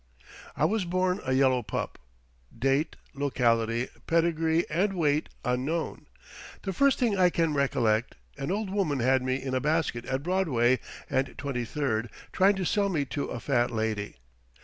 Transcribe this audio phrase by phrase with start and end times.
[0.57, 1.99] I was born a yellow pup;
[2.57, 6.07] date, locality, pedigree and weight unknown.
[6.63, 10.23] The first thing I can recollect, an old woman had me in a basket at
[10.23, 14.15] Broadway and Twenty third trying to sell me to a fat lady.